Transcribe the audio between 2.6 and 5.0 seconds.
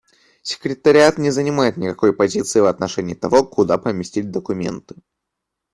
отношении того, куда поместить документы.